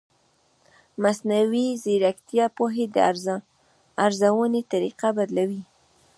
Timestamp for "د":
2.51-2.53, 2.93-2.97